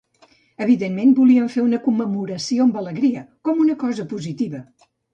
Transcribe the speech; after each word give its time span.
Evidentment, 0.65 1.11
volien 1.19 1.51
fer 1.57 1.61
una 1.67 1.81
commemoració 1.89 2.67
amb 2.67 2.83
alegria, 2.85 3.25
com 3.47 3.65
una 3.69 3.81
cosa 3.89 4.11
positiva. 4.19 4.69